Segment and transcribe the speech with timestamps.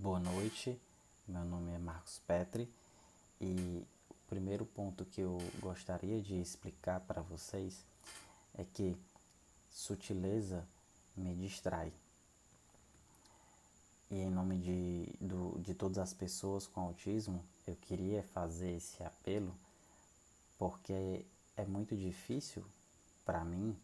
[0.00, 0.80] Boa noite,
[1.26, 2.72] meu nome é Marcos Petri
[3.40, 7.84] e o primeiro ponto que eu gostaria de explicar para vocês
[8.54, 8.96] é que
[9.68, 10.64] sutileza
[11.16, 11.92] me distrai.
[14.08, 19.02] E em nome de, do, de todas as pessoas com autismo, eu queria fazer esse
[19.02, 19.52] apelo
[20.56, 21.26] porque
[21.56, 22.64] é muito difícil
[23.24, 23.76] para mim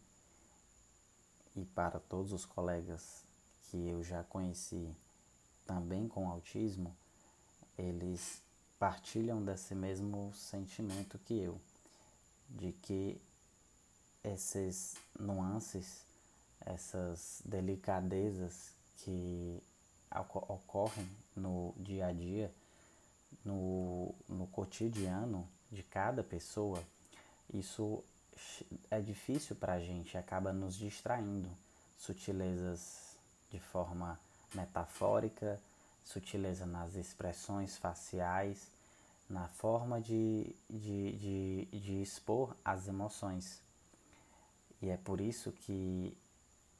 [1.57, 3.25] e para todos os colegas
[3.69, 4.95] que eu já conheci
[5.65, 6.95] também com autismo,
[7.77, 8.41] eles
[8.79, 11.59] partilham desse mesmo sentimento que eu,
[12.49, 13.19] de que
[14.23, 16.03] essas nuances,
[16.61, 19.61] essas delicadezas que
[20.47, 22.51] ocorrem no dia a dia,
[23.43, 26.81] no, no cotidiano de cada pessoa,
[27.53, 28.03] isso
[28.89, 31.49] é difícil para a gente, acaba nos distraindo.
[31.97, 33.15] Sutilezas
[33.49, 34.19] de forma
[34.55, 35.59] metafórica,
[36.03, 38.67] sutileza nas expressões faciais,
[39.29, 43.61] na forma de, de, de, de expor as emoções.
[44.81, 46.15] E é por isso que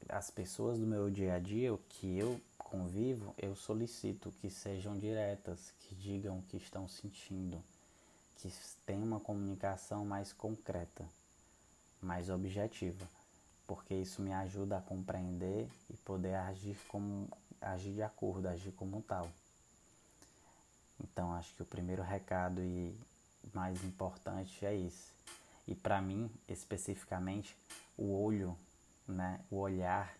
[0.08, 5.72] as pessoas do meu dia a dia, que eu convivo, eu solicito que sejam diretas,
[5.80, 7.62] que digam o que estão sentindo,
[8.36, 8.52] que
[8.84, 11.04] tenham uma comunicação mais concreta,
[12.00, 13.06] mais objetiva,
[13.66, 17.28] porque isso me ajuda a compreender e poder agir como
[17.60, 19.30] agir de acordo, agir como tal.
[21.02, 22.96] Então acho que o primeiro recado e
[23.52, 25.14] mais importante é esse.
[25.66, 27.56] E para mim, especificamente,
[27.96, 28.56] o olho,
[29.06, 30.14] né, o olhar,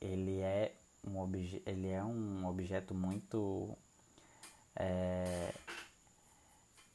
[0.00, 3.76] ele é um, obje ele é um objeto muito
[4.74, 5.54] é,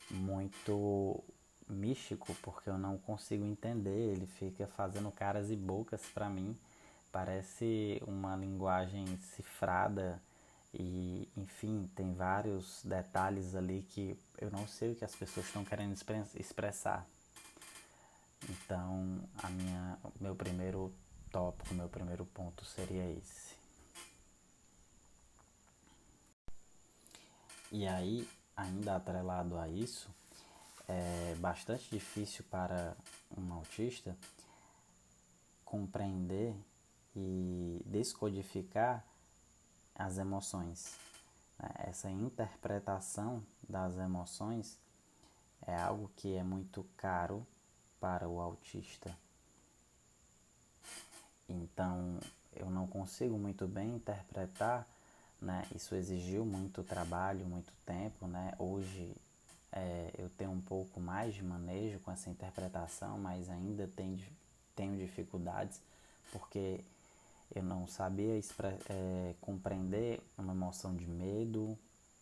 [0.09, 1.23] muito
[1.67, 6.55] místico porque eu não consigo entender, ele fica fazendo caras e bocas para mim
[7.12, 10.22] parece uma linguagem cifrada
[10.73, 15.66] e, enfim, tem vários detalhes ali que eu não sei o que as pessoas estão
[15.66, 15.95] querendo
[16.36, 17.06] expressar.
[18.50, 20.94] Então, a minha, meu primeiro
[21.30, 23.55] tópico, meu primeiro ponto seria esse.
[27.71, 30.10] E aí, ainda atrelado a isso,
[30.88, 32.95] é bastante difícil para
[33.38, 34.17] um autista
[35.64, 36.54] compreender
[37.16, 39.05] e descodificar
[39.95, 40.95] as emoções.
[41.60, 41.70] Né?
[41.80, 44.77] Essa interpretação das emoções
[45.66, 47.45] é algo que é muito caro
[48.00, 49.16] para o autista.
[51.48, 52.17] Então,
[52.55, 54.88] eu não consigo muito bem interpretar,
[55.39, 55.67] né?
[55.76, 58.54] Isso exigiu muito trabalho, muito tempo, né?
[58.58, 59.16] Hoje
[59.71, 64.17] é, eu tenho um pouco mais de manejo com essa interpretação, mas ainda tenho,
[64.76, 65.82] tenho dificuldades
[66.32, 66.83] porque
[67.54, 68.39] eu não sabia
[68.89, 71.78] é, compreender uma emoção de medo,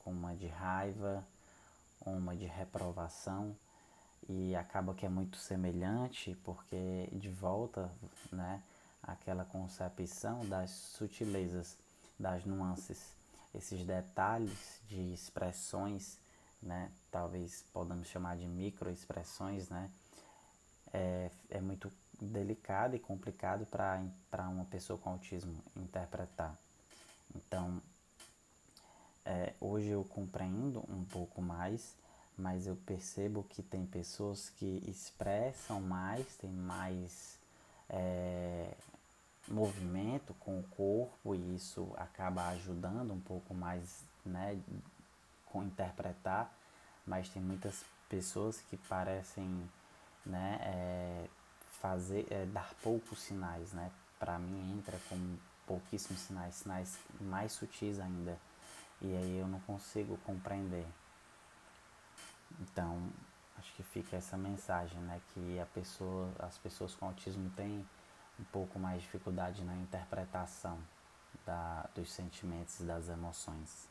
[0.06, 1.24] uma de raiva,
[2.06, 3.56] uma de reprovação.
[4.28, 7.92] E acaba que é muito semelhante porque de volta,
[8.32, 8.62] né,
[9.02, 11.78] aquela concepção das sutilezas,
[12.20, 13.14] das nuances,
[13.56, 16.20] esses detalhes de expressões,
[16.62, 19.90] né, talvez podamos chamar de microexpressões, né,
[20.94, 21.92] é, é muito
[22.25, 26.56] delicado e complicado para uma pessoa com autismo interpretar.
[27.35, 27.81] Então,
[29.25, 31.96] é, hoje eu compreendo um pouco mais,
[32.38, 37.38] mas eu percebo que tem pessoas que expressam mais, tem mais
[37.90, 38.74] é,
[39.47, 44.59] movimento com o corpo e isso acaba ajudando um pouco mais né,
[45.46, 46.51] com interpretar,
[47.06, 49.69] mas tem muitas pessoas que parecem
[50.25, 51.25] né, é,
[51.82, 53.92] fazer, é, dar poucos sinais, né?
[54.18, 58.38] Para mim entra com pouquíssimos sinais, sinais mais sutis ainda.
[59.02, 60.86] E aí eu não consigo compreender.
[62.60, 63.10] Então,
[63.58, 65.22] acho que fica essa mensagem, né?
[65.34, 67.88] Que a pessoa, as pessoas com autismo têm
[68.40, 70.80] um pouco mais de dificuldade na interpretação
[71.46, 73.88] da, dos sentimentos e das emoções.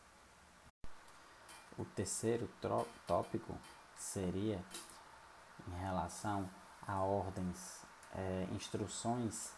[1.78, 2.50] O terceiro
[3.06, 3.56] tópico
[3.96, 4.60] seria
[5.68, 6.48] em relação
[6.88, 9.52] a ordens, é, instruções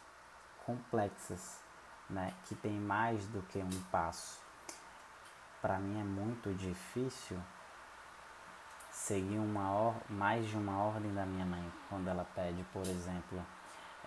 [0.66, 1.60] complexas,
[2.08, 4.42] né, que tem mais do que um passo.
[5.62, 7.40] Para mim é muito difícil
[8.90, 13.40] seguir uma or mais de uma ordem da minha mãe quando ela pede, por exemplo,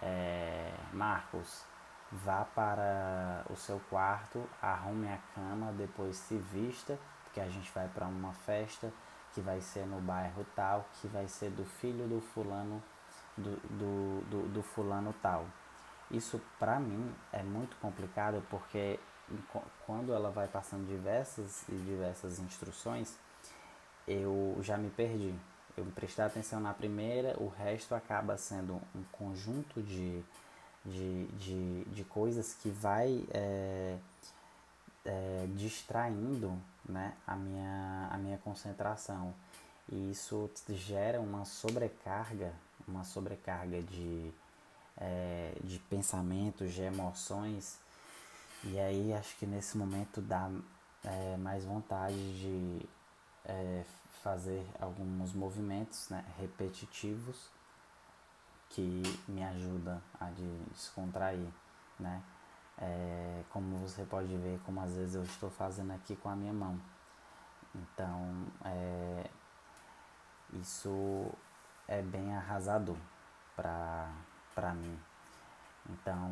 [0.02, 1.64] é, Marcos,
[2.12, 7.88] vá para o seu quarto, arrume a cama, depois se vista, porque a gente vai
[7.88, 8.92] para uma festa
[9.34, 12.84] que vai ser no bairro tal, que vai ser do filho do fulano
[13.38, 15.46] do, do, do, fulano tal.
[16.12, 19.00] Isso para mim é muito complicado porque
[19.86, 23.18] quando ela vai passando diversas e diversas instruções,
[24.08, 25.34] eu já me perdi.
[25.76, 30.24] Eu prestei atenção na primeira, o resto acaba sendo um conjunto de,
[30.86, 33.98] de, de, de coisas que vai é,
[35.04, 39.34] é, distraindo né, a, minha, a minha concentração.
[39.92, 42.54] E isso gera uma sobrecarga,
[42.88, 44.32] uma sobrecarga de,
[44.98, 47.78] é, de pensamentos, de emoções.
[48.64, 50.50] E aí acho que nesse momento dá
[51.04, 52.88] é, mais vontade de
[53.46, 53.84] é,
[54.24, 57.50] fazer alguns movimentos né, repetitivos
[58.70, 60.30] que me ajudam a
[60.72, 61.48] descontrair,
[62.00, 62.24] né?
[62.80, 66.54] É, como você pode ver, como às vezes eu estou fazendo aqui com a minha
[66.54, 66.80] mão.
[67.76, 69.30] Então, é,
[70.62, 71.32] isso
[71.88, 72.98] é bem arrasador
[73.56, 75.00] para mim.
[75.90, 76.32] Então,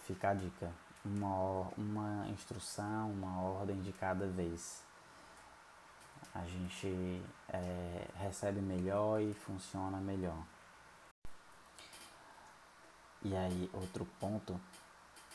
[0.00, 0.70] fica a dica:
[1.04, 4.84] uma, uma instrução, uma ordem de cada vez
[6.34, 10.42] a gente é, recebe melhor e funciona melhor.
[13.22, 14.58] E aí, outro ponto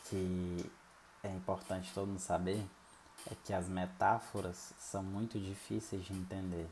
[0.05, 0.71] que
[1.23, 2.65] é importante todo mundo saber
[3.29, 6.67] é que as metáforas são muito difíceis de entender,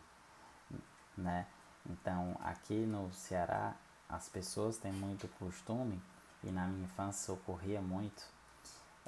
[1.18, 1.46] né?
[1.90, 3.76] Então, aqui no Ceará,
[4.10, 6.02] as pessoas têm muito costume,
[6.44, 8.24] e na minha infância ocorria muito,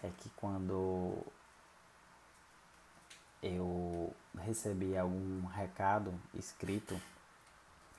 [0.03, 1.25] é que quando
[3.41, 6.99] eu recebi algum recado escrito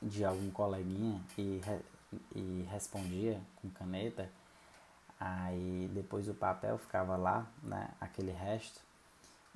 [0.01, 1.61] de algum coleguinha e,
[2.35, 4.31] e respondia com caneta,
[5.19, 8.81] aí depois o papel ficava lá, né, aquele resto,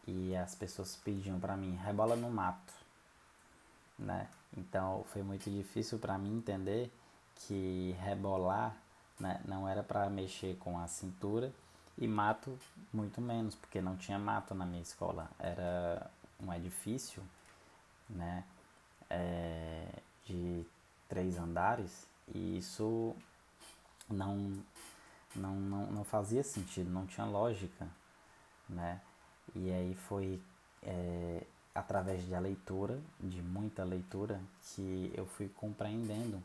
[0.07, 2.73] e as pessoas pediam para mim, rebola no mato,
[4.03, 4.29] né?
[4.57, 6.93] Então foi muito difícil para mim entender
[7.35, 8.77] que rebolar
[9.19, 11.53] né, não era para mexer com a cintura
[11.97, 12.59] e mato,
[12.93, 15.31] muito menos, porque não tinha mato na minha escola.
[15.39, 16.11] Era
[16.41, 17.23] um edifício
[18.09, 18.45] né,
[19.09, 19.87] é,
[20.27, 20.67] de
[21.09, 23.15] três andares e isso
[24.09, 24.63] não,
[25.35, 27.87] não, não, não fazia sentido, não tinha lógica.
[28.69, 29.01] Né?
[29.55, 30.41] E aí foi
[30.83, 36.43] é, através da leitura, de muita leitura, que eu fui compreendendo.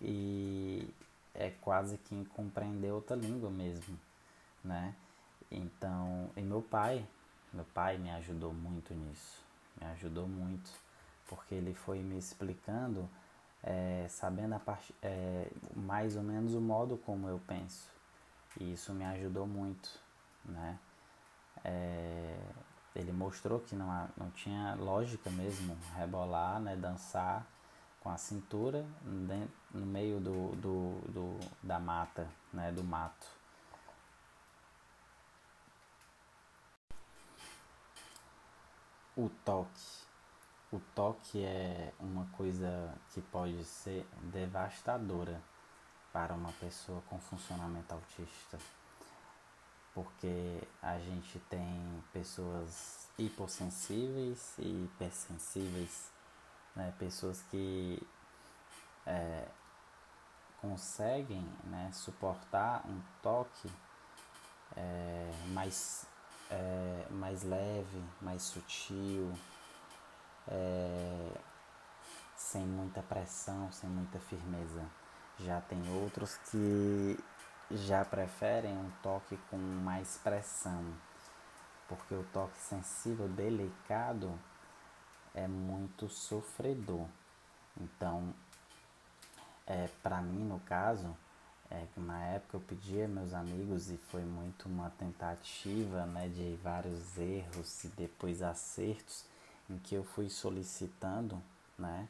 [0.00, 0.88] E
[1.34, 3.98] é quase que compreender outra língua mesmo
[4.66, 4.94] né?
[5.50, 7.06] Então, e meu pai,
[7.52, 9.40] meu pai me ajudou muito nisso,
[9.80, 10.70] me ajudou muito,
[11.28, 13.08] porque ele foi me explicando,
[13.62, 17.88] é, sabendo a parte, é, mais ou menos o modo como eu penso,
[18.60, 19.88] e isso me ajudou muito,
[20.44, 20.78] né?
[21.64, 22.38] É,
[22.96, 27.46] ele mostrou que não, não tinha lógica mesmo rebolar, né, dançar
[28.00, 33.26] com a cintura no meio do, do, do, da mata, né, do mato.
[39.16, 40.06] O toque.
[40.72, 45.40] O toque é uma coisa que pode ser devastadora
[46.12, 48.58] para uma pessoa com funcionamento autista,
[49.96, 56.12] porque a gente tem pessoas hipossensíveis e hipersensíveis,
[56.76, 56.92] né?
[56.98, 58.06] pessoas que
[59.06, 59.48] é,
[60.60, 63.72] conseguem né, suportar um toque
[64.76, 66.06] é, mais
[66.50, 69.32] é, mais leve, mais sutil,
[70.46, 71.40] é,
[72.36, 74.84] sem muita pressão, sem muita firmeza.
[75.38, 77.18] Já tem outros que
[77.70, 80.84] já preferem um toque com mais pressão,
[81.88, 84.38] porque o toque sensível, delicado,
[85.34, 87.06] é muito sofredor.
[87.78, 88.32] Então,
[89.66, 91.16] é, para mim, no caso,
[91.70, 96.56] é, na época eu pedi a meus amigos e foi muito uma tentativa né, de
[96.62, 99.24] vários erros e depois acertos
[99.68, 101.42] em que eu fui solicitando,
[101.76, 102.08] né,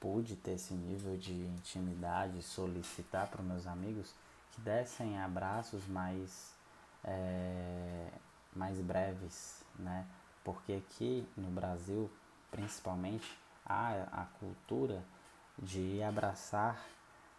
[0.00, 4.14] pude ter esse nível de intimidade, solicitar para meus amigos
[4.54, 6.54] que dessem abraços mais,
[7.02, 8.08] é,
[8.54, 10.06] mais breves, né,
[10.44, 12.10] porque aqui no Brasil,
[12.50, 15.02] principalmente, há a cultura
[15.58, 16.84] de abraçar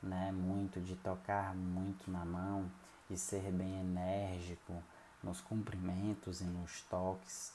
[0.02, 2.70] né, muito de tocar muito na mão,
[3.10, 4.82] de ser bem enérgico
[5.24, 7.54] nos cumprimentos e nos toques.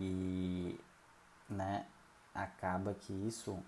[0.00, 0.78] E
[1.48, 1.86] né,
[2.34, 3.58] acaba que isso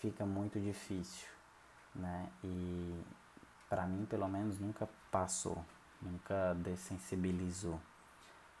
[0.00, 1.28] fica muito difícil,
[1.96, 2.30] né?
[2.44, 3.04] E
[3.68, 5.64] para mim, pelo menos, nunca passou,
[6.00, 7.80] nunca dessensibilizou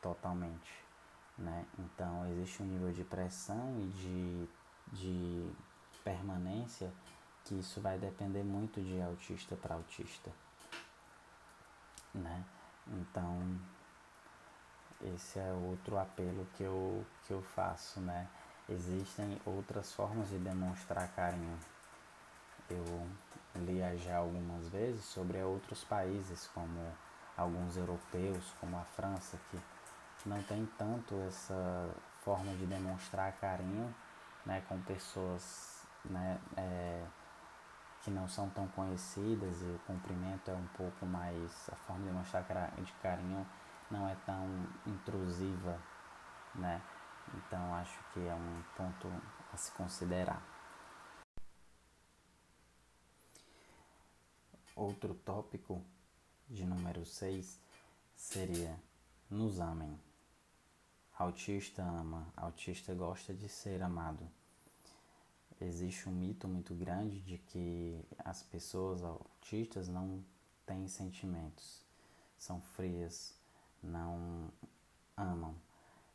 [0.02, 0.84] totalmente,
[1.38, 1.64] né?
[1.78, 4.48] Então, existe um nível de pressão e de,
[4.92, 5.52] de
[6.02, 6.92] permanência
[7.44, 10.30] que isso vai depender muito de autista para autista,
[12.12, 12.44] né?
[12.88, 13.58] Então,
[15.14, 18.28] esse é outro apelo que eu, que eu faço, né?
[18.68, 21.58] Existem outras formas de demonstrar carinho.
[22.68, 23.06] Eu
[23.56, 26.80] li já algumas vezes sobre outros países, como
[27.36, 29.58] alguns europeus, como a França, que
[30.28, 31.90] não tem tanto essa
[32.22, 33.94] forma de demonstrar carinho
[34.44, 37.04] né, com pessoas né, é,
[38.02, 41.68] que não são tão conhecidas e o cumprimento é um pouco mais.
[41.72, 42.44] a forma de demonstrar
[42.78, 43.46] de carinho
[43.90, 45.78] não é tão intrusiva,
[46.54, 46.80] né?
[47.34, 49.10] Então acho que é um ponto
[49.52, 50.40] a se considerar.
[54.76, 55.82] Outro tópico
[56.46, 57.58] de número 6
[58.14, 58.78] seria
[59.30, 59.98] nos amem.
[61.18, 64.28] Autista ama, autista gosta de ser amado.
[65.58, 70.22] Existe um mito muito grande de que as pessoas autistas não
[70.66, 71.80] têm sentimentos,
[72.36, 73.34] são frias,
[73.82, 74.52] não
[75.16, 75.54] amam.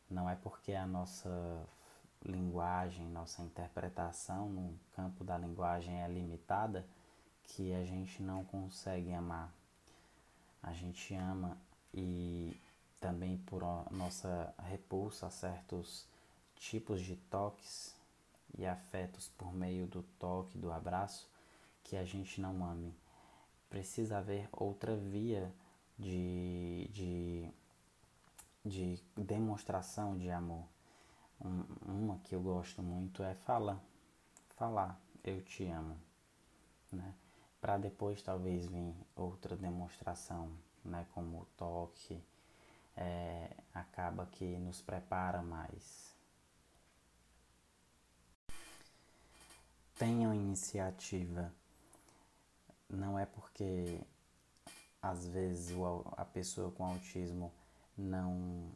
[0.08, 1.66] Não é porque a nossa
[2.24, 6.86] linguagem, nossa interpretação no campo da linguagem é limitada
[7.44, 9.52] que a gente não consegue amar.
[10.62, 11.56] A gente ama
[11.92, 12.56] e
[13.00, 16.06] também por nossa repulsa a certos
[16.56, 17.94] tipos de toques
[18.56, 21.28] e afetos por meio do toque, do abraço,
[21.82, 22.94] que a gente não ame.
[23.68, 25.52] Precisa haver outra via
[25.98, 27.50] de, de,
[28.64, 30.64] de demonstração de amor.
[31.40, 33.80] Um, uma que eu gosto muito é falar.
[34.56, 35.96] Falar, eu te amo.
[36.92, 37.14] Né?
[37.62, 40.50] Para depois talvez vir outra demonstração,
[40.84, 41.06] né?
[41.14, 42.20] como o toque,
[42.96, 46.12] é, acaba que nos prepara mais.
[49.96, 51.52] Tenham iniciativa.
[52.90, 54.00] Não é porque
[55.00, 55.76] às vezes
[56.16, 57.52] a pessoa com autismo
[57.96, 58.72] não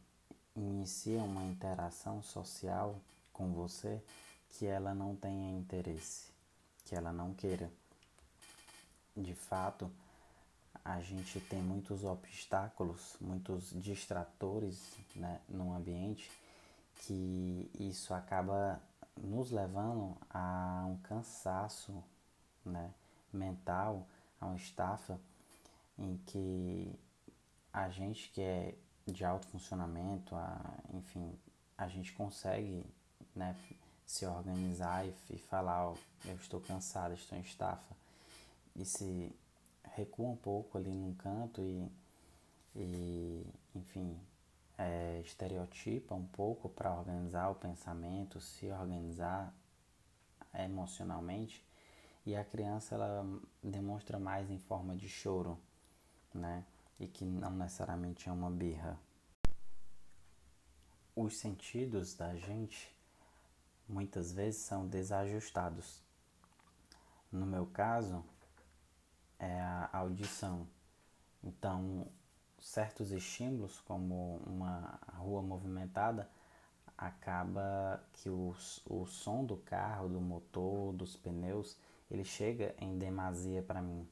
[0.54, 3.00] inicia uma interação social
[3.32, 4.00] com você
[4.48, 6.30] que ela não tenha interesse,
[6.84, 7.68] que ela não queira.
[9.16, 9.90] De fato,
[10.84, 16.30] a gente tem muitos obstáculos, muitos distratores né, no ambiente
[17.00, 18.80] que isso acaba
[19.16, 22.02] nos levando a um cansaço
[22.64, 22.92] né,
[23.32, 24.06] mental,
[24.40, 25.18] a uma estafa
[25.98, 26.94] em que
[27.72, 28.74] a gente que é
[29.06, 30.60] de alto funcionamento, a,
[30.92, 31.32] enfim,
[31.78, 32.84] a gente consegue
[33.34, 33.56] né,
[34.04, 37.94] se organizar e, e falar, oh, eu estou cansado, estou em estafa.
[38.76, 39.34] E se
[39.82, 41.90] recua um pouco ali num canto e,
[42.74, 44.20] e enfim,
[44.78, 49.52] é, estereotipa um pouco para organizar o pensamento, se organizar
[50.54, 51.64] emocionalmente
[52.26, 53.24] e a criança ela
[53.62, 55.58] demonstra mais em forma de choro,
[56.34, 56.64] né?
[56.98, 58.98] E que não necessariamente é uma birra.
[61.14, 62.94] Os sentidos da gente
[63.88, 66.02] muitas vezes são desajustados.
[67.30, 68.24] No meu caso,
[69.38, 70.66] é a audição.
[71.42, 72.06] Então,
[72.58, 76.28] certos estímulos, como uma rua movimentada,
[76.96, 78.54] acaba que o,
[78.86, 81.76] o som do carro, do motor, dos pneus,
[82.10, 84.06] ele chega em demasia para mim.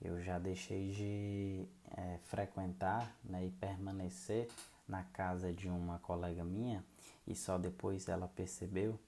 [0.00, 4.48] Eu já deixei de é, frequentar né, e permanecer
[4.86, 6.84] na casa de uma colega minha
[7.26, 8.98] e só depois ela percebeu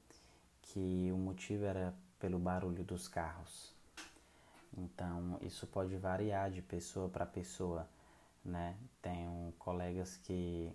[0.62, 3.77] que o motivo era pelo barulho dos carros.
[4.78, 7.88] Então, isso pode variar de pessoa para pessoa,
[8.44, 8.76] né?
[9.02, 10.72] Tenho colegas que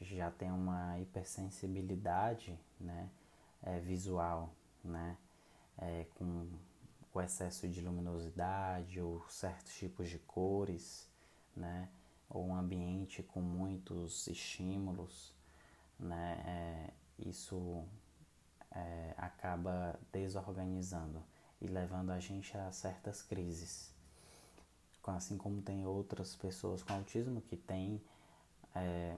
[0.00, 3.10] já têm uma hipersensibilidade, né?
[3.62, 4.54] É, visual,
[4.84, 5.16] né?
[5.76, 6.46] É, com
[7.12, 11.10] o excesso de luminosidade ou certos tipos de cores,
[11.56, 11.88] né?
[12.28, 15.34] Ou um ambiente com muitos estímulos,
[15.98, 16.40] né?
[16.46, 16.90] É,
[17.28, 17.84] isso
[18.70, 21.20] é, acaba desorganizando
[21.60, 23.90] e levando a gente a certas crises.
[25.06, 28.00] Assim como tem outras pessoas com autismo que têm
[28.76, 29.16] é,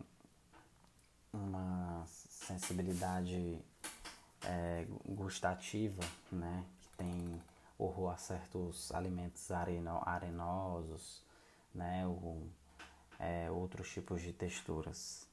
[1.32, 3.60] uma sensibilidade
[4.42, 6.64] é, gustativa, né?
[6.80, 7.42] que tem
[7.78, 11.22] horror a certos alimentos areno, arenosos,
[11.74, 12.06] né?
[12.06, 12.46] ou
[13.18, 15.28] é, outros tipos de texturas.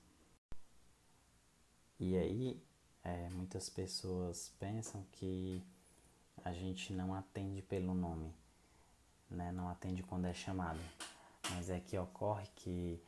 [1.99, 2.61] E aí,
[3.03, 5.63] é, muitas pessoas pensam que
[6.49, 8.33] a gente não atende pelo nome,
[9.29, 9.51] né?
[9.51, 10.79] não atende quando é chamado.
[11.51, 12.99] Mas é que ocorre que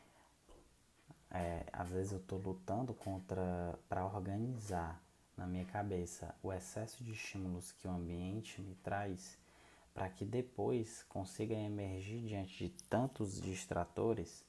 [1.32, 5.02] é, às vezes eu estou lutando contra para organizar
[5.36, 9.38] na minha cabeça o excesso de estímulos que o ambiente me traz
[9.94, 14.46] para que depois consiga emergir diante de tantos distratores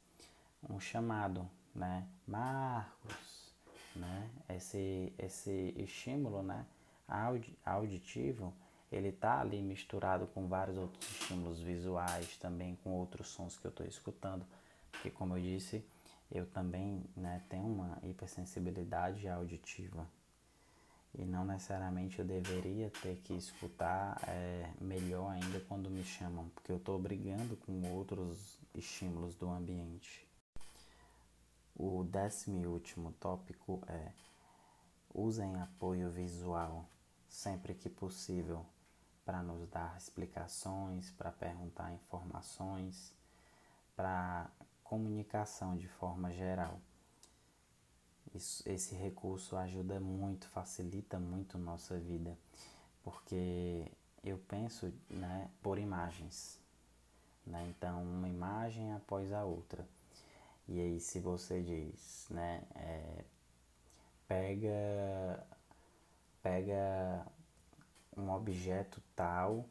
[0.68, 2.06] um chamado, né?
[2.26, 3.52] Marcos,
[3.96, 4.30] né?
[4.49, 6.64] Esse, esse estímulo, né?
[7.08, 8.54] Audi, auditivo,
[8.92, 13.70] ele tá ali misturado com vários outros estímulos visuais, também com outros sons que eu
[13.70, 14.44] estou escutando,
[14.90, 15.82] porque como eu disse,
[16.30, 20.06] eu também né, tenho uma hipersensibilidade auditiva.
[21.14, 26.70] E não necessariamente eu deveria ter que escutar é, melhor ainda quando me chamam, porque
[26.72, 30.26] eu estou brigando com outros estímulos do ambiente.
[31.75, 34.12] O décimo e último tópico é
[35.14, 36.87] usem apoio visual
[37.28, 38.64] sempre que possível
[39.25, 43.14] para nos dar explicações, para perguntar informações,
[43.95, 44.50] para
[44.83, 46.81] comunicação de forma geral.
[48.35, 52.37] Isso, esse recurso ajuda muito, facilita muito nossa vida,
[53.02, 53.91] porque
[54.25, 56.59] eu penso né, por imagens.
[57.47, 57.67] Né?
[57.69, 59.87] Então, uma imagem após a outra.
[60.69, 63.25] E aí, se você diz, né, é,
[64.26, 65.47] pega,
[66.43, 67.26] pega
[68.16, 69.64] um objeto tal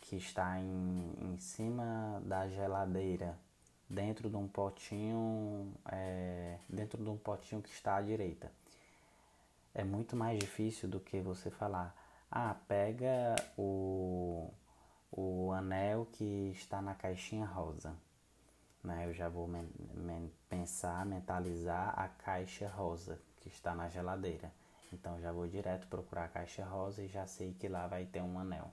[0.00, 3.38] que está em, em cima da geladeira
[3.88, 8.50] dentro de um potinho, é, dentro de um potinho que está à direita.
[9.74, 11.94] É muito mais difícil do que você falar,
[12.30, 14.50] ah, pega o,
[15.10, 17.94] o anel que está na caixinha rosa.
[18.82, 19.06] Né?
[19.06, 24.52] Eu já vou men men pensar, mentalizar a caixa rosa que está na geladeira.
[24.92, 28.22] Então já vou direto procurar a caixa rosa e já sei que lá vai ter
[28.22, 28.72] um anel,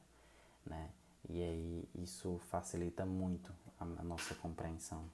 [0.65, 0.89] né?
[1.29, 5.09] E aí isso facilita muito a nossa compreensão.